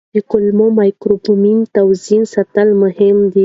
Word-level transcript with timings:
د 0.15 0.17
کولمو 0.31 0.67
مایکروبیوم 0.79 1.43
متوازن 1.63 2.21
ساتل 2.33 2.67
مهم 2.83 3.17
دي. 3.33 3.39